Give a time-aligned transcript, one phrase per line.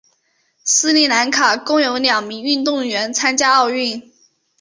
[0.63, 4.11] 斯里兰卡共有两名游泳运动员参加奥运。